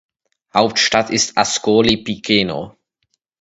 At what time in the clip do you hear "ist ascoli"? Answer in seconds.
1.11-1.97